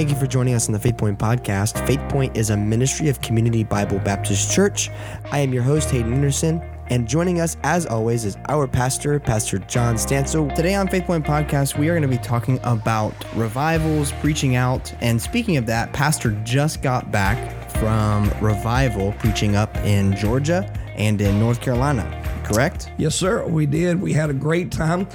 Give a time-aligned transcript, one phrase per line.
[0.00, 1.86] Thank you for joining us on the Faith Point podcast.
[1.86, 4.88] Faith Point is a ministry of Community Bible Baptist Church.
[5.30, 6.62] I am your host, Hayden Anderson.
[6.86, 10.54] And joining us, as always, is our pastor, Pastor John Stansel.
[10.54, 14.90] Today on Faith Point Podcast, we are going to be talking about revivals, preaching out.
[15.02, 21.20] And speaking of that, Pastor just got back from revival preaching up in Georgia and
[21.20, 22.90] in North Carolina, correct?
[22.96, 23.46] Yes, sir.
[23.46, 24.00] We did.
[24.00, 25.06] We had a great time.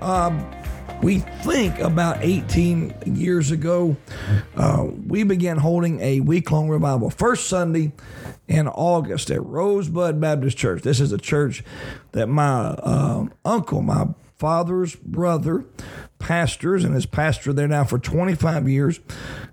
[0.00, 0.50] Um,
[1.02, 3.96] we think about 18 years ago,
[4.56, 7.10] uh, we began holding a week long revival.
[7.10, 7.92] First Sunday
[8.48, 10.82] in August at Rosebud Baptist Church.
[10.82, 11.64] This is a church
[12.12, 14.08] that my um, uncle, my
[14.40, 15.66] father's brother,
[16.18, 19.00] pastors and has pastored there now for 25 years.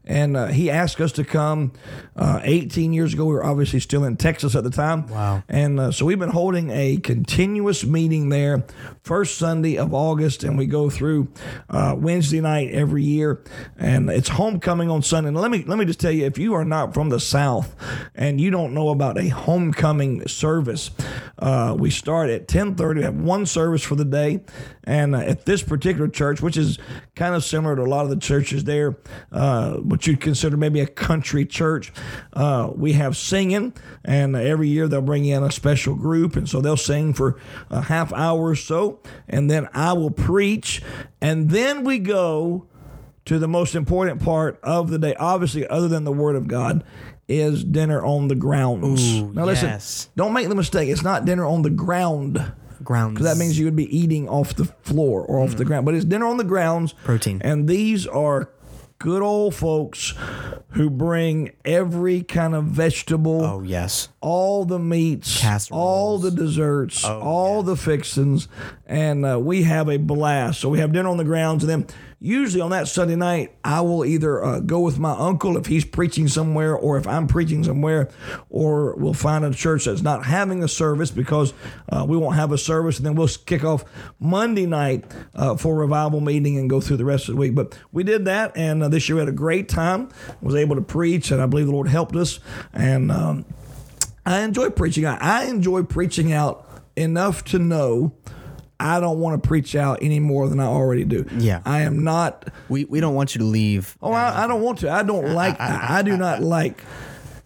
[0.05, 1.73] And uh, he asked us to come
[2.15, 3.25] uh, 18 years ago.
[3.25, 5.07] We were obviously still in Texas at the time.
[5.07, 5.43] Wow.
[5.49, 8.63] And uh, so we've been holding a continuous meeting there
[9.03, 11.27] first Sunday of August, and we go through
[11.69, 13.43] uh, Wednesday night every year.
[13.77, 15.27] And it's homecoming on Sunday.
[15.27, 17.75] And let me let me just tell you, if you are not from the South
[18.15, 20.91] and you don't know about a homecoming service,
[21.39, 22.95] uh, we start at 10:30.
[22.95, 24.41] We have one service for the day,
[24.87, 26.79] and uh, at this particular church, which is
[27.13, 28.97] kind of similar to a lot of the churches there,
[29.33, 31.91] uh, what you'd consider maybe a country church.
[32.31, 33.73] Uh, we have singing,
[34.05, 37.37] and every year they'll bring in a special group, and so they'll sing for
[37.69, 40.81] a half hour or so, and then I will preach,
[41.21, 42.65] and then we go
[43.25, 46.83] to the most important part of the day, obviously, other than the Word of God.
[47.29, 49.19] Is dinner on the grounds.
[49.19, 50.07] Ooh, now listen, yes.
[50.15, 50.87] don't make the mistake.
[50.87, 52.41] It's not dinner on the ground
[52.83, 53.13] Grounds.
[53.15, 55.85] because that means you would be eating off the floor or off the ground.
[55.85, 56.93] But it's dinner on the grounds.
[57.03, 57.41] Protein.
[57.43, 58.49] And these are
[58.99, 60.15] good old folks
[60.71, 64.09] who bring every kind of vegetable, Oh, yes.
[64.21, 65.79] all the meats, Casseroles.
[65.79, 68.47] all the desserts, Oh, all the fixings,
[68.87, 70.61] and uh, we have a blast.
[70.61, 71.87] So we have dinner on the grounds, and then
[72.19, 75.85] usually on that Sunday night, I will either uh, go with my uncle if he's
[75.85, 78.09] preaching somewhere, or if I'm preaching somewhere,
[78.49, 81.53] or we'll find a church that's not having a service because
[81.89, 83.85] uh, we won't have a service, and then we'll kick off
[84.19, 85.05] Monday night
[85.35, 87.55] uh, for revival meeting and go through the rest of the week.
[87.55, 90.09] But we did that, and uh, this year we had a great time.
[90.41, 92.39] Was able to preach, and I believe the Lord helped us,
[92.73, 93.11] and.
[93.11, 93.45] Um,
[94.25, 95.21] I enjoy preaching out.
[95.21, 98.13] I enjoy preaching out enough to know
[98.79, 101.25] I don't want to preach out any more than I already do.
[101.37, 101.61] Yeah.
[101.65, 102.49] I am not.
[102.69, 103.97] We, we don't want you to leave.
[104.01, 104.91] Oh, I, I don't want to.
[104.91, 105.59] I don't like.
[105.59, 106.83] I, I do not like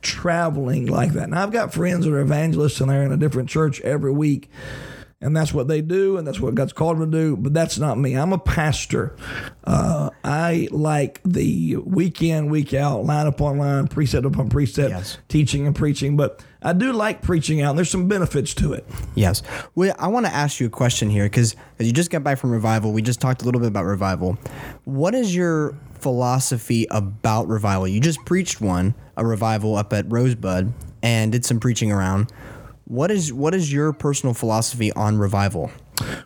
[0.02, 1.30] traveling like that.
[1.30, 4.50] Now I've got friends that are evangelists and they're in a different church every week.
[5.23, 7.37] And that's what they do, and that's what God's called them to do.
[7.37, 8.15] But that's not me.
[8.15, 9.15] I'm a pastor.
[9.63, 15.17] Uh, I like the week in, week out, line upon line, precept upon precept, Yes.
[15.27, 16.17] teaching and preaching.
[16.17, 17.69] But I do like preaching out.
[17.71, 18.83] And there's some benefits to it.
[19.13, 19.43] Yes.
[19.75, 22.49] Well, I want to ask you a question here because you just got back from
[22.51, 22.91] revival.
[22.91, 24.39] We just talked a little bit about revival.
[24.85, 27.88] What is your philosophy about revival?
[27.88, 32.31] You just preached one, a revival up at Rosebud, and did some preaching around.
[32.91, 35.72] What is what is your personal philosophy on revival?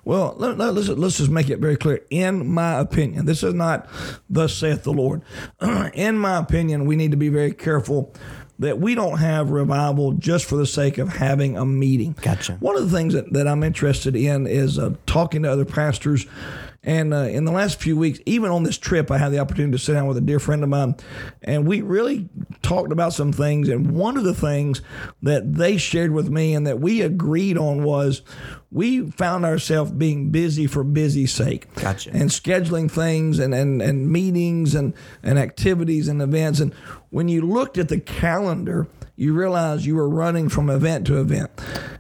[0.04, 2.02] Well, let, let, us let's just make it very clear.
[2.10, 3.88] In my opinion, this is not
[4.32, 5.22] thus saith the Lord.
[5.94, 8.12] In my opinion, we need to be very careful
[8.58, 12.16] that we don't have revival just for the sake of having a meeting.
[12.20, 12.54] Gotcha.
[12.54, 16.26] One of the things that, that I'm interested in is uh, talking to other pastors.
[16.86, 19.72] And uh, in the last few weeks, even on this trip, I had the opportunity
[19.72, 20.96] to sit down with a dear friend of mine,
[21.42, 22.30] and we really
[22.62, 23.68] talked about some things.
[23.70, 24.82] And one of the things
[25.24, 28.22] that they shared with me and that we agreed on was
[28.72, 31.74] we found ourselves being busy for busy's sake.
[31.76, 32.12] Gotcha.
[32.14, 34.94] And scheduling things and, and, and meetings and,
[35.24, 36.60] and activities and events.
[36.60, 36.74] And
[37.10, 41.50] when you looked at the calendar, you realize you were running from event to event.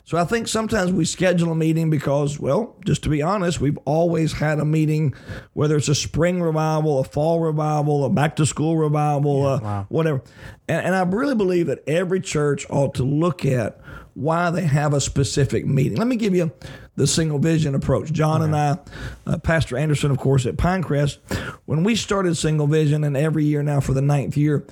[0.03, 3.79] So I think sometimes we schedule a meeting because, well, just to be honest, we've
[3.85, 5.15] always had a meeting,
[5.53, 9.85] whether it's a spring revival, a fall revival, a back to school revival, uh, wow.
[9.89, 10.21] whatever.
[10.67, 13.81] And, and I really believe that every church ought to look at
[14.13, 15.97] why they have a specific meeting.
[15.97, 16.51] Let me give you
[16.95, 18.11] the single vision approach.
[18.11, 18.77] John and I,
[19.25, 21.17] uh, Pastor Anderson, of course, at Pinecrest,
[21.65, 24.65] when we started single vision, and every year now for the ninth year,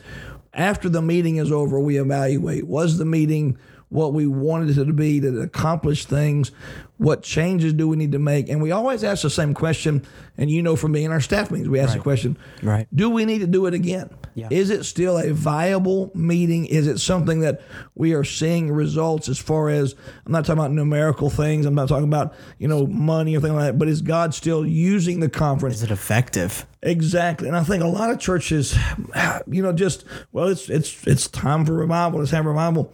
[0.54, 3.58] after the meeting is over, we evaluate was the meeting
[3.94, 6.52] what we wanted it to be to accomplish things
[6.98, 10.06] what changes do we need to make and we always ask the same question
[10.38, 12.88] and you know from me in our staff meetings we ask the question Right.
[12.94, 14.48] do we need to do it again Yeah.
[14.52, 17.62] is it still a viable meeting is it something that
[17.96, 19.96] we are seeing results as far as
[20.26, 23.54] i'm not talking about numerical things i'm not talking about you know money or things
[23.54, 26.66] like that but is god still using the conference Is it effective?
[26.86, 28.78] Exactly, and I think a lot of churches,
[29.48, 30.04] you know, just
[30.34, 32.20] well, it's it's it's time for revival.
[32.20, 32.92] Let's have revival,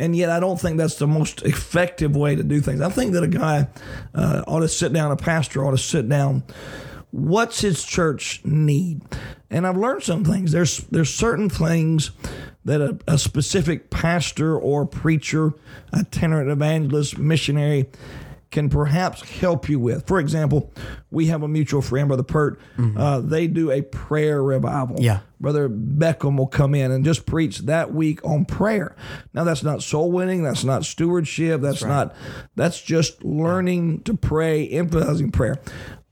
[0.00, 2.80] and yet I don't think that's the most effective way to do things.
[2.80, 3.68] I think that a guy
[4.14, 6.42] uh, ought to sit down, a pastor ought to sit down
[7.10, 9.02] what's his church need?
[9.50, 10.52] And I've learned some things.
[10.52, 12.12] There's there's certain things
[12.64, 15.54] that a, a specific pastor or preacher,
[15.92, 17.88] itinerant evangelist, missionary
[18.50, 20.06] can perhaps help you with.
[20.06, 20.72] For example,
[21.10, 22.60] we have a mutual friend, Brother Pert.
[22.76, 22.98] Mm-hmm.
[22.98, 24.96] Uh, they do a prayer revival.
[24.98, 25.20] Yeah.
[25.38, 28.96] Brother Beckham will come in and just preach that week on prayer.
[29.32, 30.42] Now, that's not soul winning.
[30.42, 31.60] That's not stewardship.
[31.60, 31.90] That's, that's right.
[31.90, 32.16] not,
[32.56, 35.58] that's just learning to pray, emphasizing prayer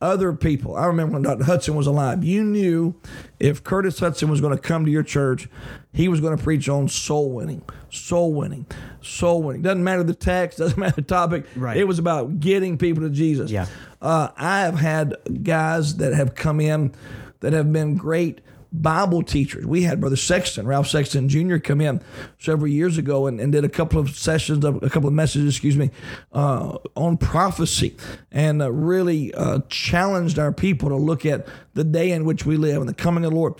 [0.00, 0.76] other people.
[0.76, 1.44] I remember when Dr.
[1.44, 2.94] Hudson was alive, you knew
[3.40, 5.48] if Curtis Hudson was going to come to your church,
[5.92, 8.66] he was going to preach on soul winning, soul winning,
[9.02, 9.62] soul winning.
[9.62, 11.46] Doesn't matter the text, doesn't matter the topic.
[11.56, 11.76] Right.
[11.76, 13.50] It was about getting people to Jesus.
[13.50, 13.66] Yeah.
[14.00, 16.94] Uh, I have had guys that have come in
[17.40, 19.64] that have been great Bible teachers.
[19.64, 22.02] We had Brother Sexton, Ralph Sexton Jr., come in
[22.38, 25.54] several years ago and, and did a couple of sessions, of, a couple of messages,
[25.54, 25.90] excuse me,
[26.32, 27.96] uh, on prophecy
[28.30, 32.56] and uh, really uh, challenged our people to look at the day in which we
[32.56, 33.54] live and the coming of the Lord.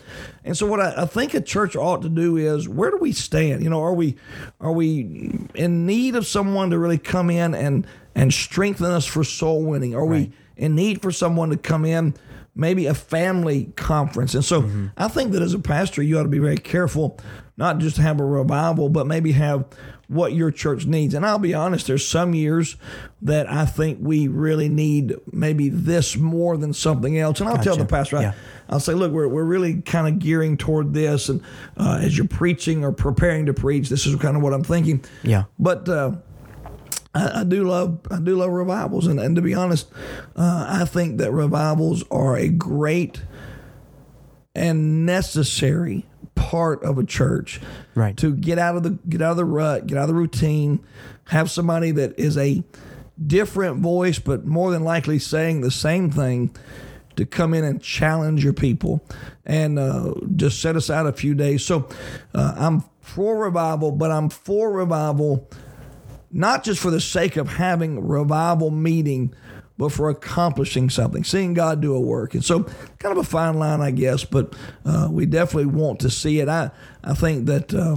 [0.45, 3.13] And so, what I, I think a church ought to do is where do we
[3.13, 3.63] stand?
[3.63, 4.17] You know, are we
[4.61, 9.25] are we in need of someone to really come in and and strengthen us for
[9.25, 9.95] soul winning?
[9.95, 10.29] Are right.
[10.29, 12.15] we in need for someone to come in?
[12.55, 14.35] Maybe a family conference.
[14.35, 14.87] And so mm-hmm.
[14.97, 17.19] I think that as a pastor, you ought to be very careful,
[17.57, 19.67] not just have a revival, but maybe have
[20.09, 21.13] what your church needs.
[21.13, 22.77] And I'll be honest, there's some years
[23.23, 27.41] that I think we really need maybe this more than something else.
[27.41, 27.69] And I'll gotcha.
[27.69, 28.33] tell the pastor, yeah.
[28.69, 31.29] I, will say, look, we're, we're really kind of gearing toward this.
[31.29, 31.43] And
[31.77, 35.05] uh, as you're preaching or preparing to preach, this is kind of what I'm thinking.
[35.23, 35.45] Yeah.
[35.59, 36.13] But, uh,
[37.19, 39.89] I, I, do love I do love revivals, and, and to be honest,
[40.37, 43.23] uh, I think that revivals are a great
[44.55, 47.61] and necessary part of a church.
[47.95, 48.17] Right.
[48.19, 50.85] To get out of the get out of the rut, get out of the routine,
[51.27, 52.63] have somebody that is a
[53.25, 56.55] different voice, but more than likely saying the same thing
[57.17, 59.05] to come in and challenge your people
[59.45, 61.65] and uh, just set aside a few days.
[61.65, 61.89] So
[62.33, 65.49] uh, I'm for revival, but I'm for revival
[66.31, 69.35] not just for the sake of having revival meeting,
[69.77, 72.35] but for accomplishing something, seeing God do a work.
[72.35, 72.65] And so,
[72.99, 74.55] kind of a fine line, I guess, but
[74.85, 76.49] uh, we definitely want to see it.
[76.49, 76.71] I,
[77.03, 77.73] I think that.
[77.73, 77.97] Uh,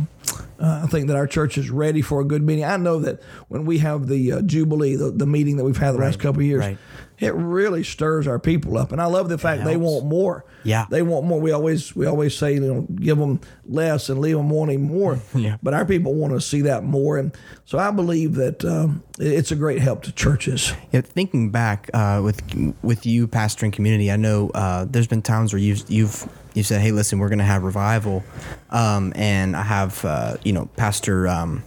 [0.61, 2.63] uh, I think that our church is ready for a good meeting.
[2.63, 5.93] I know that when we have the uh, Jubilee, the, the meeting that we've had
[5.93, 6.77] the right, last couple of years, right
[7.21, 8.91] it really stirs our people up.
[8.91, 10.43] And I love the fact they want more.
[10.63, 11.39] Yeah, they want more.
[11.39, 15.19] We always we always say you know give them less and leave them wanting more.
[15.35, 19.03] yeah, but our people want to see that more, and so I believe that um,
[19.19, 20.73] it's a great help to churches.
[20.91, 22.41] Yeah, thinking back uh, with
[22.81, 26.81] with you pastoring community, I know uh, there's been times where you've you've you said,
[26.81, 28.24] "Hey, listen, we're going to have revival,"
[28.69, 31.63] um, and I have uh, you know Pastor um,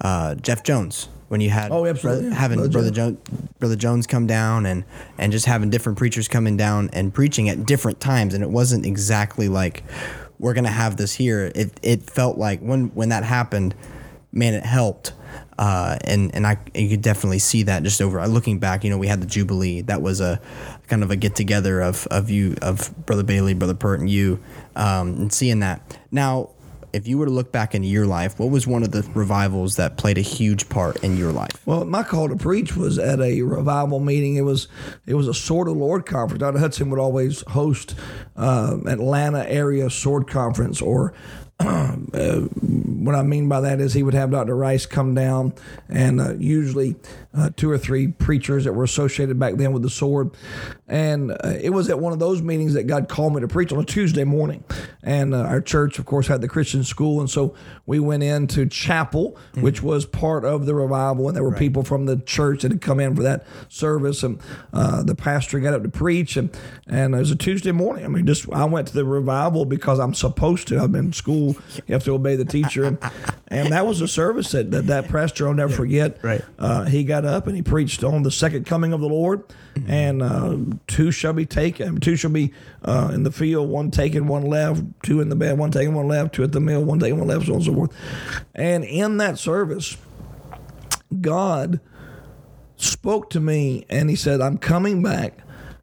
[0.00, 2.30] uh, Jeff Jones when you had oh, absolutely.
[2.30, 3.18] having Brother, Brother Jones.
[3.58, 4.84] Brother Jones come down and
[5.18, 8.86] and just having different preachers coming down and preaching at different times, and it wasn't
[8.86, 9.82] exactly like
[10.38, 11.50] we're gonna have this here.
[11.54, 13.74] It it felt like when when that happened,
[14.32, 15.12] man, it helped.
[15.58, 18.84] Uh, and and I you could definitely see that just over looking back.
[18.84, 19.80] You know, we had the Jubilee.
[19.82, 20.40] That was a
[20.86, 24.40] kind of a get together of of you of Brother Bailey, Brother Pert, and you,
[24.76, 25.98] um, and seeing that.
[26.12, 26.50] Now,
[26.92, 29.76] if you were to look back into your life, what was one of the revivals
[29.76, 31.66] that played a huge part in your life?
[31.66, 34.36] Well, my call to preach was at a revival meeting.
[34.36, 34.68] It was
[35.06, 36.40] it was a Sword of Lord conference.
[36.40, 36.58] Dr.
[36.58, 37.94] Hudson would always host
[38.36, 41.12] uh, Atlanta area sword conference or
[41.60, 44.56] uh, what I mean by that is he would have Dr.
[44.56, 45.54] Rice come down,
[45.88, 46.96] and uh, usually
[47.38, 50.30] uh, two or three preachers that were associated back then with the sword.
[50.88, 53.72] And uh, it was at one of those meetings that God called me to preach
[53.72, 54.64] on a Tuesday morning.
[55.02, 57.20] And uh, our church, of course, had the Christian school.
[57.20, 57.54] And so
[57.86, 59.62] we went into chapel, mm-hmm.
[59.62, 61.28] which was part of the revival.
[61.28, 61.58] And there were right.
[61.58, 64.22] people from the church that had come in for that service.
[64.22, 64.40] And
[64.72, 66.36] uh, the pastor got up to preach.
[66.36, 68.04] And, and it was a Tuesday morning.
[68.04, 70.80] I mean, just I went to the revival because I'm supposed to.
[70.80, 71.47] I've been in school,
[71.86, 72.84] you have to obey the teacher.
[72.84, 72.98] And,
[73.48, 76.18] and that was a service that that, that pastor I'll never forget.
[76.22, 76.42] Right.
[76.58, 79.90] Uh, he got up and he preached on the second coming of the Lord, mm-hmm.
[79.90, 82.52] and uh, two shall be taken, two shall be
[82.84, 86.08] uh, in the field, one taken, one left, two in the bed, one taken, one
[86.08, 87.94] left, two at the mill, one taken, one left, so on and so forth.
[88.54, 89.96] And in that service,
[91.20, 91.80] God
[92.76, 95.38] spoke to me and he said, I'm coming back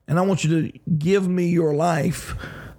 [0.07, 2.35] and I want you to give me your life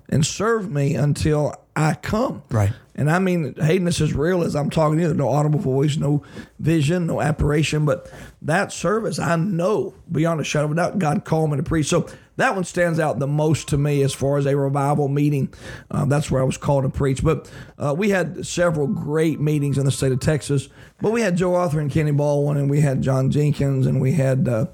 [0.09, 2.43] and serve me until I come.
[2.51, 2.73] Right.
[2.95, 5.15] And I mean, Hayden, is as real as I'm talking to you.
[5.15, 6.23] No audible voice, no
[6.59, 7.85] vision, no apparition.
[7.85, 11.63] But that service, I know beyond a shadow of a doubt, God called me to
[11.63, 11.87] preach.
[11.87, 15.53] So that one stands out the most to me as far as a revival meeting.
[15.91, 17.23] Uh, that's where I was called to preach.
[17.23, 20.71] But uh, we had several great meetings in the state of Texas.
[21.03, 24.13] But we had Joe Arthur and Kenny Baldwin, and we had John Jenkins, and we
[24.13, 24.49] had.
[24.49, 24.67] Uh,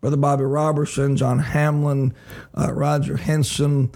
[0.00, 2.14] Brother Bobby Robertson, John Hamlin,
[2.56, 3.90] uh, Roger Henson,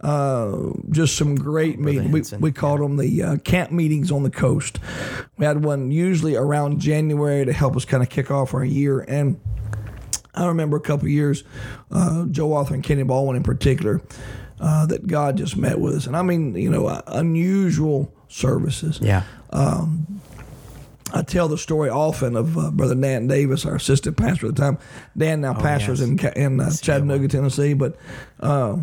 [0.00, 0.54] uh,
[0.90, 2.32] just some great meetings.
[2.32, 4.78] We, we called them the uh, camp meetings on the coast.
[5.38, 9.00] We had one usually around January to help us kind of kick off our year.
[9.00, 9.40] And
[10.34, 11.42] I remember a couple of years,
[11.90, 14.02] uh, Joe Arthur and Kenny Baldwin in particular,
[14.60, 16.06] uh, that God just met with us.
[16.06, 18.98] And I mean, you know, uh, unusual services.
[19.02, 19.22] Yeah.
[21.12, 24.60] I tell the story often of uh, Brother Dan Davis, our assistant pastor at the
[24.60, 24.78] time.
[25.16, 26.34] Dan now pastors Oh, yes.
[26.36, 27.96] in in uh, Chattanooga, Tennessee, but
[28.40, 28.78] uh,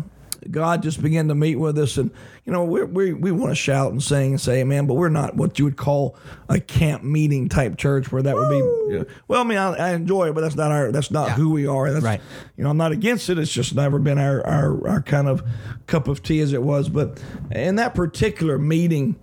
[0.50, 2.10] God just began to meet with us, and
[2.44, 5.08] you know we we we want to shout and sing and say Amen, but we're
[5.10, 6.16] not what you would call
[6.48, 9.04] a camp meeting type church where that would be.
[9.28, 11.66] Well, I mean, I, I enjoy it, but that's not our that's not who we
[11.66, 11.90] are.
[11.90, 12.20] That's, Right.
[12.56, 13.38] You know, I'm not against it.
[13.38, 15.42] It's just never been our, our our kind of
[15.86, 16.88] cup of tea as it was.
[16.88, 19.16] But in that particular meeting.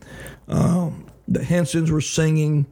[0.48, 2.66] Um, the Hensons were singing,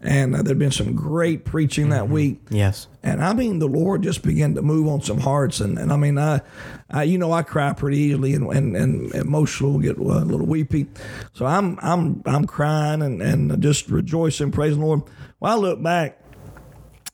[0.00, 2.40] and uh, there'd been some great preaching that week.
[2.50, 2.88] Yes.
[3.02, 5.96] And I mean, the Lord just began to move on some hearts, and, and I
[5.96, 6.40] mean, I,
[6.90, 10.46] I, you know, I cry pretty easily and, and, and emotional, get uh, a little
[10.46, 10.86] weepy,
[11.32, 15.02] so I'm I'm I'm crying and, and just rejoicing, praising the Lord.
[15.40, 16.20] Well, I look back,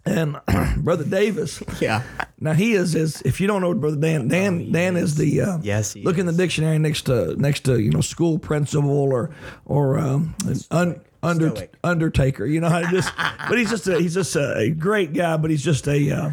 [0.05, 0.37] and
[0.79, 2.03] Brother Davis, Yeah.
[2.41, 5.59] now he is is if you don't know Brother Dan, Dan Dan is the uh,
[5.63, 9.31] Yes, look in the dictionary next to next to you know school principal or
[9.65, 10.35] or um,
[10.71, 12.45] un, under, undertaker.
[12.47, 13.13] You know how to just
[13.49, 16.31] but he's just a, he's just a, great guy, but he's just a uh,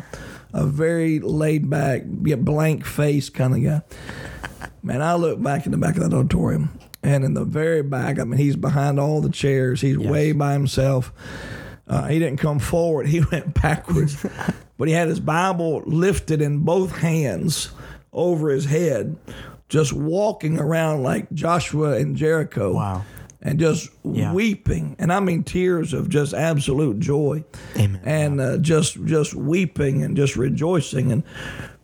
[0.54, 3.98] a very laid back, blank face kind of guy.
[4.82, 8.18] Man, I look back in the back of that auditorium, and in the very back,
[8.18, 9.82] I mean, he's behind all the chairs.
[9.82, 11.14] He's way by himself.
[11.90, 14.24] Uh, he didn't come forward; he went backwards.
[14.78, 17.72] but he had his Bible lifted in both hands
[18.14, 19.18] over his head,
[19.70, 22.74] just walking around like Joshua and Jericho.
[22.74, 23.06] Wow.
[23.42, 24.34] And just Yeah.
[24.34, 27.46] weeping, and I mean tears of just absolute joy,
[27.78, 28.02] Amen.
[28.04, 31.24] and uh, just just weeping and just rejoicing and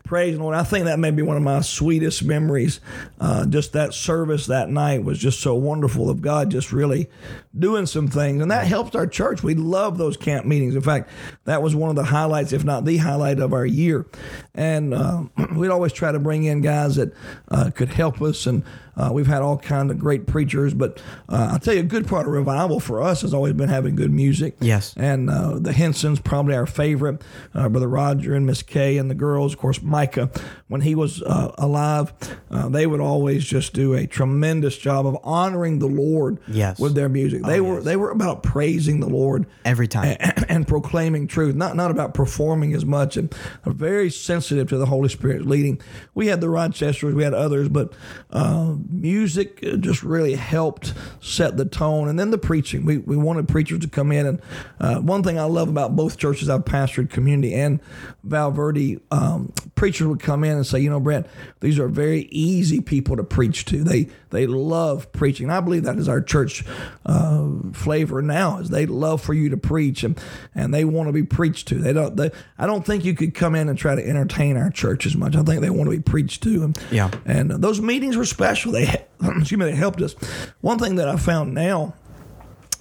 [0.03, 0.55] praising the Lord.
[0.57, 2.81] I think that may be one of my sweetest memories.
[3.21, 7.09] Uh, just that service that night was just so wonderful of God just really
[7.57, 9.43] doing some things, and that helps our church.
[9.43, 10.75] We love those camp meetings.
[10.75, 11.09] In fact,
[11.45, 14.05] that was one of the highlights, if not the highlight of our year.
[14.53, 15.23] And uh,
[15.55, 17.13] we'd always try to bring in guys that
[17.49, 18.63] uh, could help us, and
[18.97, 20.73] uh, we've had all kind of great preachers.
[20.73, 23.69] But uh, I'll tell you, a good part of revival for us has always been
[23.69, 24.55] having good music.
[24.61, 24.93] Yes.
[24.97, 27.21] And uh, the Hensons, probably our favorite.
[27.53, 30.29] Uh, Brother Roger and Miss Kay and the girls, of course, Micah,
[30.67, 32.13] when he was uh, alive,
[32.51, 36.79] uh, they would always just do a tremendous job of honoring the Lord Yes.
[36.79, 37.44] with their music.
[37.47, 40.17] They were they were about praising the Lord Every time.
[40.19, 43.33] and, and proclaiming truth, not not about performing as much, and
[43.65, 45.81] very sensitive to the Holy Spirit's leading.
[46.13, 47.93] We had the Rochesters, we had others, but
[48.31, 52.85] uh, music just really helped set the tone, and then the preaching.
[52.85, 54.41] We we wanted preachers to come in, and
[54.79, 57.79] uh, one thing I love about both churches I've pastored, Community and
[58.23, 61.27] Valverde, um, preachers would come in and say, you know, Brent,
[61.59, 63.83] these are very easy people to preach to.
[63.83, 65.45] They they love preaching.
[65.45, 66.65] And I believe that is our church
[67.05, 67.34] uh,
[67.73, 68.59] flavor now.
[68.59, 70.19] Is they love for you to preach and
[70.53, 71.75] and they want to be preached to.
[71.75, 72.15] They don't.
[72.15, 75.15] They, I don't think you could come in and try to entertain our church as
[75.15, 75.35] much.
[75.35, 76.63] I think they want to be preached to.
[76.63, 77.11] And, Yeah.
[77.25, 78.71] And those meetings were special.
[78.71, 78.85] They
[79.23, 79.65] excuse me.
[79.65, 80.13] They helped us.
[80.61, 81.93] One thing that I found now.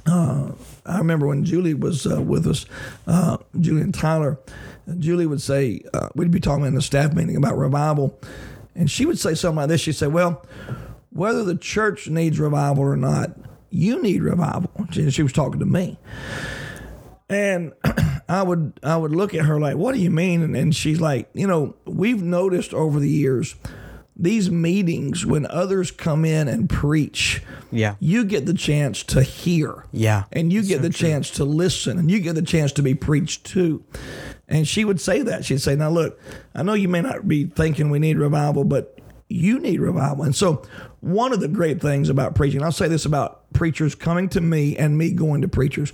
[0.07, 0.53] Uh,
[0.85, 2.67] I remember when Julie was uh, with us,
[3.07, 4.39] uh, Julie and Tyler.
[4.99, 8.21] Julie would say, uh, we'd be talking in the staff meeting about revival,
[8.75, 9.81] and she would say something like this.
[9.81, 10.45] She'd say, Well,
[11.11, 13.31] whether the church needs revival or not,
[13.75, 14.71] you need revival.
[14.91, 15.99] She, she was talking to me.
[17.29, 17.73] And
[18.29, 20.43] I would I would look at her like, what do you mean?
[20.43, 23.55] And, and she's like, you know, we've noticed over the years
[24.17, 27.97] these meetings when others come in and preach, Yeah.
[27.99, 29.87] you get the chance to hear.
[29.91, 30.25] Yeah.
[30.33, 33.45] And you get the chance to listen and you get the chance to be preached
[33.47, 33.83] to.
[34.47, 35.45] And she would say that.
[35.45, 36.21] She'd say, Now look,
[36.55, 38.97] I know you may not be thinking we need revival, but
[39.29, 40.25] you need revival.
[40.25, 40.63] And so
[41.01, 44.77] one of the great things about preaching, I'll say this about preachers coming to me
[44.77, 45.91] and me going to preachers,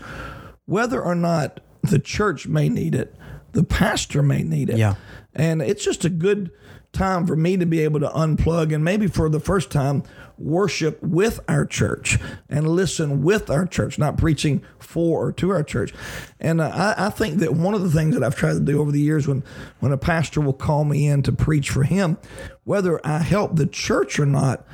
[0.66, 3.14] whether or not the church may need it,
[3.52, 4.78] the pastor may need it.
[4.78, 4.94] Yeah.
[5.34, 6.50] And it's just a good
[6.92, 10.02] time for me to be able to unplug and maybe for the first time
[10.40, 12.18] worship with our church
[12.48, 15.92] and listen with our church, not preaching for or to our church.
[16.40, 18.80] And uh, I, I think that one of the things that I've tried to do
[18.80, 19.44] over the years when,
[19.80, 22.16] when a pastor will call me in to preach for him,
[22.64, 24.66] whether I help the church or not,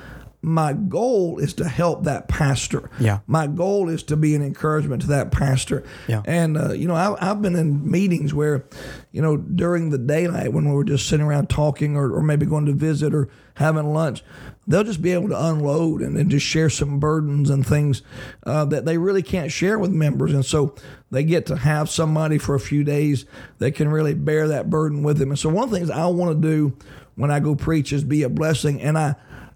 [0.42, 2.88] my goal is to help that pastor.
[3.00, 3.18] Yeah.
[3.26, 5.82] My goal is to be an encouragement to that pastor.
[6.06, 6.22] Yeah.
[6.24, 8.64] And, uh, you know, I, I've been in meetings where,
[9.10, 12.46] you know, during the daylight when we were just sitting around talking or, or maybe
[12.46, 14.22] going to visit or having lunch,
[14.66, 18.02] they'll just be able to unload and, and just share some burdens and things
[18.44, 20.32] uh, that they really can't share with members.
[20.32, 20.74] And so
[21.10, 23.26] they get to have somebody for a few days
[23.58, 25.30] that can really bear that burden with them.
[25.30, 26.76] And so one of the things I want to do
[27.14, 28.80] when I go preach is be a blessing.
[28.80, 29.14] And I,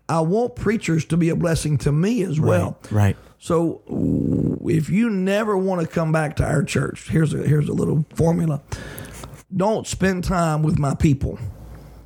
[0.09, 2.79] I want preachers to be a blessing to me as well.
[2.91, 3.17] Right.
[3.39, 3.83] So
[4.67, 8.05] if you never want to come back to our church, here's a here's a little
[8.15, 8.63] formula.
[9.57, 11.39] Don't spend time with my people.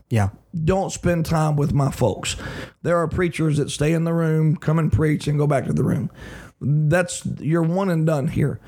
[0.08, 0.28] Yeah.
[0.62, 2.37] Don't spend time with my folks.
[2.82, 5.73] There are preachers that stay in the room, come and preach, and go back to
[5.73, 6.11] the room.
[6.61, 8.61] That's you're one and done here,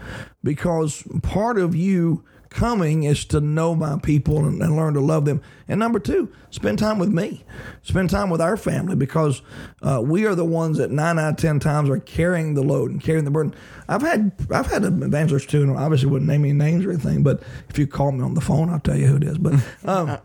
[0.42, 5.24] because part of you coming is to know my people and, and, learn to love
[5.24, 5.40] them.
[5.68, 7.44] And number two, spend time with me,
[7.82, 9.42] spend time with our family because
[9.82, 12.90] uh, we are the ones that nine out of ten times are carrying the load
[12.90, 13.54] and carrying the burden.
[13.88, 17.42] I've had I've had evangelists too, and obviously wouldn't name any names or anything, but
[17.68, 19.38] if you call me on the phone, I'll tell you who it is.
[19.38, 20.18] But um,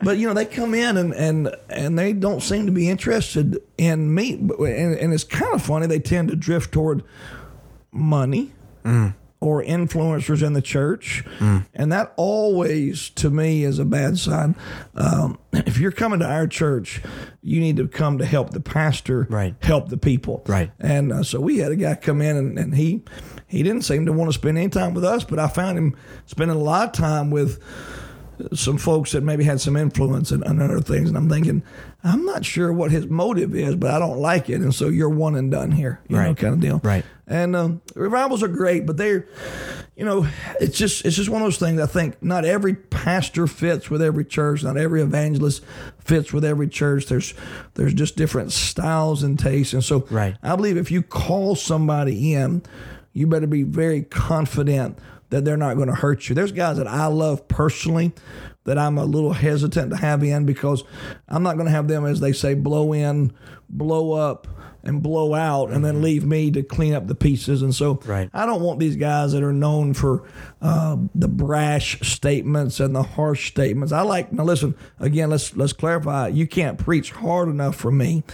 [0.00, 3.62] but you know they come in and and and they don't seem to be interested
[3.78, 5.86] in me, and, and it's kind of funny.
[5.86, 7.04] They tend to drift toward
[7.92, 8.52] money.
[8.84, 11.24] Mm or influencers in the church.
[11.38, 11.66] Mm.
[11.74, 14.54] And that always, to me, is a bad sign.
[14.94, 17.02] Um, if you're coming to our church,
[17.42, 19.54] you need to come to help the pastor, right.
[19.60, 20.42] help the people.
[20.46, 20.70] Right.
[20.78, 23.02] And uh, so we had a guy come in, and, and he
[23.48, 25.96] he didn't seem to want to spend any time with us, but I found him
[26.24, 27.62] spending a lot of time with
[28.52, 31.08] some folks that maybe had some influence and, and, other things.
[31.08, 31.62] And I'm thinking,
[32.04, 34.60] I'm not sure what his motive is, but I don't like it.
[34.60, 36.28] And so you're one and done here, you right.
[36.28, 36.80] know, kind of deal.
[36.82, 37.04] Right.
[37.26, 39.26] And um, revivals are great, but they're,
[39.96, 40.26] you know,
[40.60, 41.80] it's just it's just one of those things.
[41.80, 44.62] I think not every pastor fits with every church.
[44.62, 45.64] Not every evangelist
[45.98, 47.06] fits with every church.
[47.06, 47.32] There's
[47.74, 49.72] there's just different styles and tastes.
[49.72, 50.36] And so right.
[50.42, 52.62] I believe if you call somebody in,
[53.12, 54.98] you better be very confident
[55.32, 56.34] that they're not going to hurt you.
[56.34, 58.12] There's guys that I love personally
[58.64, 60.84] that I'm a little hesitant to have in because
[61.26, 63.32] I'm not going to have them, as they say, blow in,
[63.70, 64.46] blow up,
[64.84, 67.62] and blow out and then leave me to clean up the pieces.
[67.62, 68.28] And so right.
[68.32, 70.28] I don't want these guys that are known for
[70.60, 73.92] uh, the brash statements and the harsh statements.
[73.92, 75.30] I like now listen again.
[75.30, 76.28] Let's let's clarify.
[76.28, 78.24] You can't preach hard enough for me,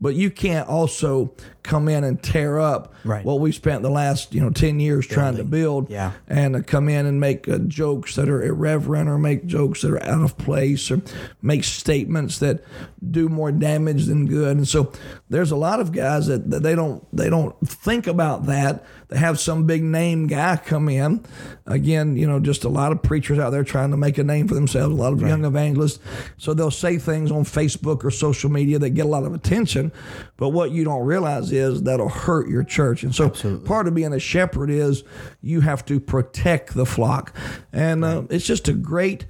[0.00, 3.24] but you can't also come in and tear up right.
[3.24, 5.22] what we spent the last you know ten years Building.
[5.22, 5.90] trying to build.
[5.90, 6.12] Yeah.
[6.26, 9.90] and uh, come in and make uh, jokes that are irreverent or make jokes that
[9.90, 11.02] are out of place or
[11.42, 12.64] make statements that
[13.10, 14.56] do more damage than good.
[14.56, 14.92] And so
[15.28, 18.84] there's a lot of guys that, that they don't they don't think about that.
[19.08, 21.24] They have some big name guy come in.
[21.66, 24.48] Again, you know, just a lot of preachers out there trying to make a name
[24.48, 25.28] for themselves, a lot of right.
[25.28, 25.98] young evangelists.
[26.36, 29.87] So they'll say things on Facebook or social media that get a lot of attention.
[30.36, 33.02] But what you don't realize is that'll hurt your church.
[33.02, 33.66] And so Absolutely.
[33.66, 35.04] part of being a shepherd is
[35.40, 37.34] you have to protect the flock.
[37.72, 39.26] And uh, it's just a great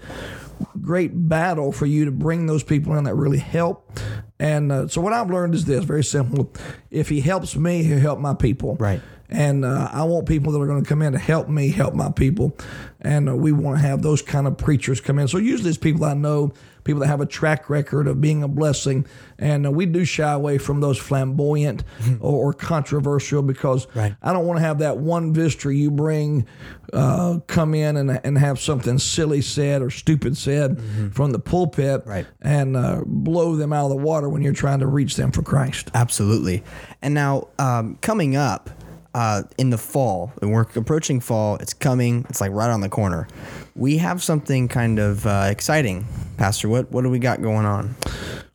[0.80, 3.90] great battle for you to bring those people in that really help.
[4.38, 6.52] And uh, so what I've learned is this very simple.
[6.90, 8.76] If he helps me, he'll help my people.
[8.76, 9.00] Right.
[9.30, 11.94] And uh, I want people that are going to come in to help me help
[11.94, 12.56] my people.
[13.00, 15.28] And uh, we want to have those kind of preachers come in.
[15.28, 16.52] So usually it's people I know,
[16.88, 19.04] people that have a track record of being a blessing.
[19.38, 21.84] And uh, we do shy away from those flamboyant
[22.20, 24.16] or, or, controversial because right.
[24.22, 26.46] I don't want to have that one visitor you bring
[26.94, 31.10] uh, come in and, and have something silly said or stupid said mm-hmm.
[31.10, 32.26] from the pulpit right.
[32.40, 35.42] and uh, blow them out of the water when you're trying to reach them for
[35.42, 35.90] Christ.
[35.92, 36.64] Absolutely.
[37.02, 38.70] And now um, coming up,
[39.18, 41.56] uh, in the fall, and we're approaching fall.
[41.56, 42.24] It's coming.
[42.28, 43.26] It's like right on the corner.
[43.74, 46.68] We have something kind of uh, exciting, Pastor.
[46.68, 47.96] What what do we got going on?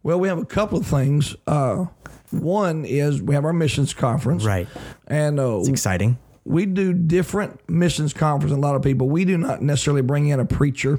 [0.03, 1.35] Well, we have a couple of things.
[1.45, 1.87] Uh,
[2.31, 4.69] one is we have our missions conference, right?
[5.05, 6.17] And uh, it's exciting.
[6.45, 8.53] We do different missions conference.
[8.53, 9.09] A lot of people.
[9.09, 10.97] We do not necessarily bring in a preacher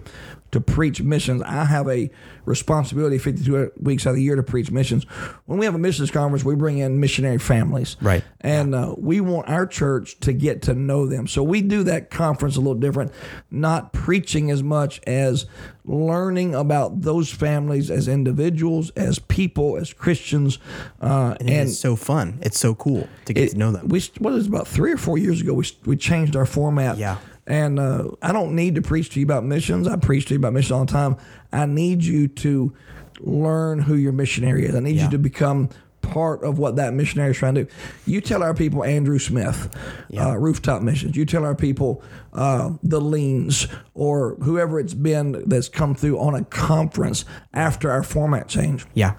[0.54, 1.42] to preach missions.
[1.42, 2.08] I have a
[2.44, 5.02] responsibility 52 weeks out of the year to preach missions.
[5.46, 7.96] When we have a missions conference, we bring in missionary families.
[8.00, 8.22] Right.
[8.40, 8.84] And yeah.
[8.84, 11.26] uh, we want our church to get to know them.
[11.26, 13.10] So we do that conference a little different,
[13.50, 15.46] not preaching as much as
[15.84, 20.60] learning about those families as individuals, as people, as Christians.
[21.02, 22.38] Uh, and, and it's so fun.
[22.42, 23.88] It's so cool to get it, to know them.
[23.88, 26.96] We, what is about three or four years ago, we, we changed our format.
[26.96, 29.86] Yeah and uh, I don't need to preach to you about missions.
[29.86, 31.16] I preach to you about missions all the time.
[31.52, 32.74] I need you to
[33.20, 34.74] learn who your missionary is.
[34.74, 35.04] I need yeah.
[35.04, 35.68] you to become
[36.04, 37.70] part of what that missionary is trying to do.
[38.06, 39.74] You tell our people Andrew Smith,
[40.08, 40.28] yeah.
[40.28, 41.16] uh, rooftop missions.
[41.16, 42.02] You tell our people
[42.32, 48.02] uh, the Leans or whoever it's been that's come through on a conference after our
[48.02, 48.86] format change.
[48.94, 49.14] Yeah,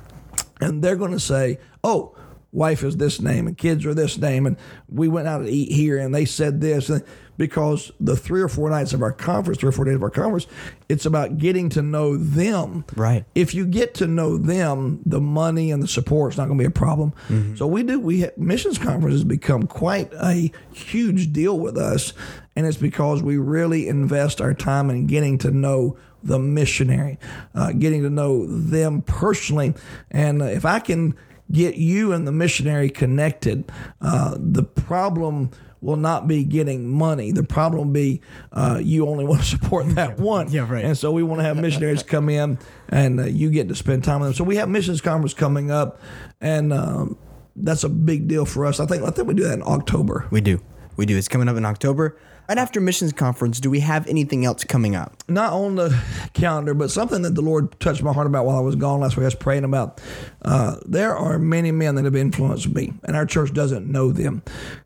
[0.61, 2.15] and they're going to say, "Oh,
[2.55, 5.71] wife is this name and kids are this name and we went out to eat
[5.71, 7.03] here and they said this and
[7.37, 10.09] because the three or four nights of our conference, three or four days of our
[10.09, 10.47] conference,
[10.87, 12.85] it's about getting to know them.
[12.95, 13.25] Right.
[13.35, 16.61] If you get to know them, the money and the support is not going to
[16.61, 17.13] be a problem.
[17.57, 17.99] So we do.
[17.99, 22.13] We have, missions conferences become quite a huge deal with us,
[22.55, 27.19] and it's because we really invest our time in getting to know the missionary,
[27.53, 29.73] uh, getting to know them personally,
[30.09, 31.15] and if I can
[31.51, 37.31] get you and the missionary connected, uh, the problem will not be getting money.
[37.31, 40.51] The problem will be uh, you only want to support that one.
[40.51, 40.83] Yeah, right.
[40.83, 42.57] And so we want to have missionaries come in
[42.89, 44.33] and uh, you get to spend time with them.
[44.35, 46.01] So we have missions conference coming up,
[46.41, 47.17] and um,
[47.55, 48.79] that's a big deal for us.
[48.79, 50.27] I think I think we do that in October.
[50.31, 50.61] We do.
[50.97, 51.17] We do.
[51.17, 52.17] It's coming up in October.
[52.47, 55.15] Right after missions conference, do we have anything else coming up?
[55.27, 55.99] not on the
[56.33, 59.17] calendar, but something that the Lord touched my heart about while I was gone last
[59.17, 59.23] week.
[59.23, 59.99] I was praying about.
[60.43, 64.43] Uh, there are many men that have influenced me, and our church doesn't know them.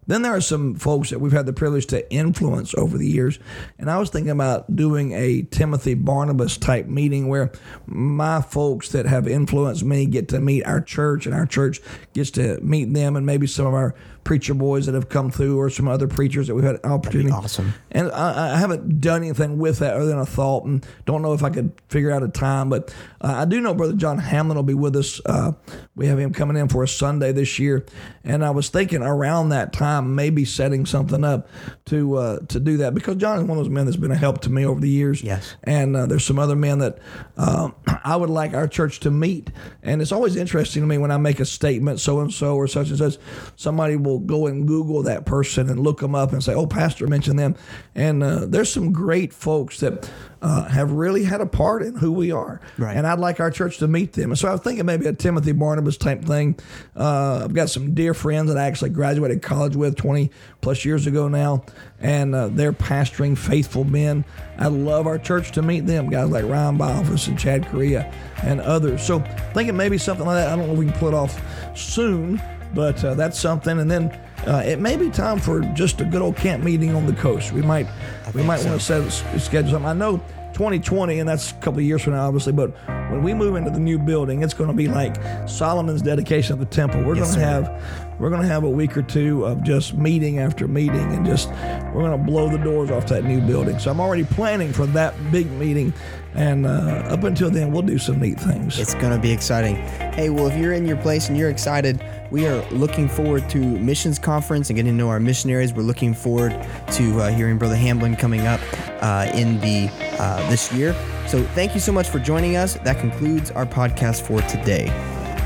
[0.07, 3.37] Then there are some folks that we've had the privilege to influence over the years,
[3.77, 7.51] and I was thinking about doing a Timothy Barnabas type meeting where
[7.85, 11.81] my folks that have influenced me get to meet our church, and our church
[12.13, 13.93] gets to meet them, and maybe some of our
[14.29, 17.31] preacher boys that have come through, or some other preachers that we've had an opportunity.
[17.31, 17.73] awesome.
[17.89, 21.33] And I, I haven't done anything with that other than a thought, and don't know
[21.33, 22.69] if I could figure out a time.
[22.69, 25.19] But uh, I do know Brother John Hamlin will be with us.
[25.25, 25.53] Uh,
[25.95, 27.87] we have him coming in for a Sunday this year,
[28.23, 31.49] and I was thinking around that time maybe setting something up
[31.85, 34.15] to uh, to do that because John is one of those men that's been a
[34.15, 35.23] help to me over the years.
[35.23, 35.55] Yes.
[35.63, 36.99] and uh, there's some other men that
[37.35, 39.49] um, I would like our church to meet,
[39.81, 42.67] and it's always interesting to me when I make a statement, so and so or
[42.67, 43.17] such and such.
[43.55, 47.07] Somebody will go and Google that person and look them up and say, "Oh, Pastor
[47.07, 47.55] mentioned them,"
[47.95, 50.09] and uh, there's some great folks that
[50.41, 52.61] uh, have really had a part in who we are.
[52.77, 52.95] Right.
[52.95, 54.31] And I'd like our church to meet them.
[54.31, 56.57] And so I was thinking maybe a Timothy Barnabas type thing.
[56.95, 61.07] Uh, I've got some dear friends that I actually graduated college with 20 plus years
[61.07, 61.65] ago now,
[61.99, 64.23] and uh, they're pastoring faithful men.
[64.57, 68.11] I'd love our church to meet them, guys like Ryan Boffice and Chad Correa
[68.43, 69.03] and others.
[69.03, 69.19] So
[69.53, 70.53] thinking maybe something like that.
[70.53, 72.41] I don't know if we can pull it off soon,
[72.73, 73.79] but uh, that's something.
[73.79, 74.11] And then
[74.47, 77.51] uh, it may be time for just a good old camp meeting on the coast.
[77.51, 77.87] We might
[78.33, 79.89] we might want to set schedule something.
[79.89, 80.17] I know
[80.53, 82.53] 2020, and that's a couple of years from now, obviously.
[82.53, 82.71] But
[83.11, 85.15] when we move into the new building, it's going to be like
[85.47, 87.01] Solomon's dedication of the temple.
[87.03, 89.93] We're Yes, going to have we're going to have a week or two of just
[89.93, 91.49] meeting after meeting, and just
[91.93, 93.79] we're going to blow the doors off that new building.
[93.79, 95.93] So I'm already planning for that big meeting,
[96.35, 98.79] and uh, up until then, we'll do some neat things.
[98.79, 99.75] It's going to be exciting.
[100.13, 103.57] Hey, well, if you're in your place and you're excited, we are looking forward to
[103.57, 105.73] missions conference and getting to know our missionaries.
[105.73, 106.51] We're looking forward
[106.91, 108.59] to uh, hearing Brother Hamblin coming up
[109.01, 110.93] uh, in the uh, this year.
[111.27, 112.75] So thank you so much for joining us.
[112.75, 114.87] That concludes our podcast for today.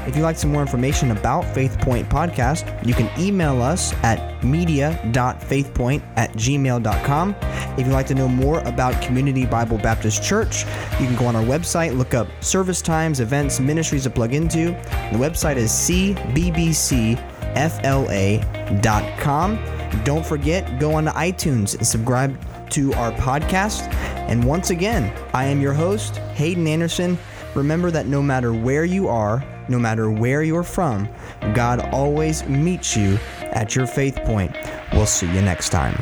[0.06, 4.44] If you'd like some more information about Faith Point Podcast, you can email us at
[4.44, 7.36] media.faithpoint at gmail.com.
[7.78, 10.66] If you'd like to know more about Community Bible Baptist Church,
[11.00, 14.72] you can go on our website, look up service times, events, ministries to plug into.
[15.12, 17.20] The website is cbbcfla.com.
[20.04, 22.38] Don't forget, go on to iTunes and subscribe
[22.72, 23.88] to our podcast.
[24.28, 27.18] And once again, I am your host, Hayden Anderson.
[27.56, 31.10] Remember that no matter where you are, no matter where you're from,
[31.54, 34.56] God always meets you at your faith point.
[34.94, 35.96] We'll see you next time.